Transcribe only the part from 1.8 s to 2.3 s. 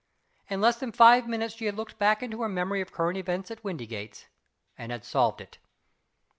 back